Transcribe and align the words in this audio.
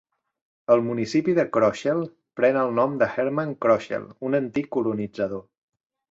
El 0.75 0.79
municipi 0.85 1.33
de 1.39 1.43
Kroschel 1.57 1.99
pren 2.39 2.57
el 2.61 2.73
nom 2.77 2.95
de 3.03 3.09
Herman 3.17 3.51
Kroschel, 3.65 4.07
un 4.31 4.39
antic 4.39 4.71
colonitzador. 4.77 5.45